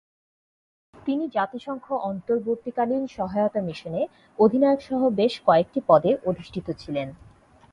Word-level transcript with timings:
তিনি 0.93 1.25
জাতিসংঘ 1.27 1.85
অন্তর্বর্তীকালীন 2.09 3.03
সহায়তা 3.07 3.61
মিশনে 3.61 4.01
অধিনায়ক 4.39 4.79
সহ 4.81 5.01
বেশ 5.19 5.33
কয়েকটি 5.47 5.79
পদে 5.89 6.11
অধিষ্ঠিত 6.29 6.67
ছিলেন। 6.81 7.07